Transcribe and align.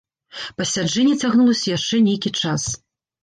Пасяджэнне 0.59 1.17
цягнулася 1.27 1.67
яшчэ 1.77 2.01
нейкі 2.09 2.29
час. 2.41 2.67